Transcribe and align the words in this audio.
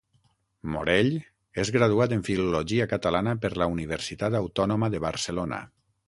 Morell 0.75 1.09
és 1.63 1.69
graduat 1.75 2.15
en 2.17 2.23
Filologia 2.29 2.87
Catalana 2.93 3.35
per 3.43 3.51
la 3.63 3.67
Universitat 3.73 4.39
Autònoma 4.41 4.89
de 4.95 5.03
Barcelona. 5.05 5.61